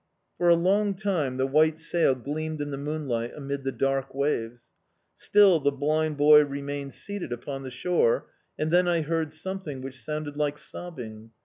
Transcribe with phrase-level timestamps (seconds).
[0.39, 4.71] For a long time the white sail gleamed in the moonlight amid the dark waves.
[5.15, 8.25] Still the blind boy remained seated upon the shore,
[8.57, 11.29] and then I heard something which sounded like sobbing.